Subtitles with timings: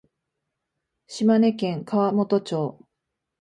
[1.05, 2.79] 島根県川本町